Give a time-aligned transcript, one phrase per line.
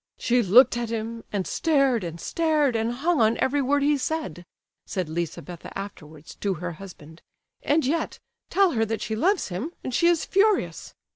[0.17, 4.47] "She looked at him, and stared and stared, and hung on every word he said,"
[4.83, 7.21] said Lizabetha afterwards, to her husband,
[7.61, 8.17] "and yet,
[8.49, 10.95] tell her that she loves him, and she is furious!"